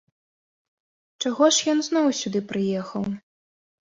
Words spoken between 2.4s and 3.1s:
прыехаў?